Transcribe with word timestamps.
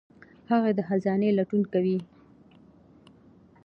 هغه 0.51 0.69
د 0.77 0.79
خزانې 0.87 1.29
لټون 1.37 1.63
کوي. 1.73 1.97